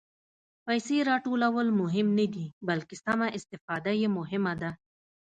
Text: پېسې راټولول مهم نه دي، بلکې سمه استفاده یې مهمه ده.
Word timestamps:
پېسې 0.65 0.97
راټولول 1.11 1.67
مهم 1.81 2.07
نه 2.19 2.25
دي، 2.33 2.45
بلکې 2.67 2.95
سمه 3.05 3.27
استفاده 3.37 3.91
یې 4.01 4.07
مهمه 4.17 4.53
ده. 4.61 4.71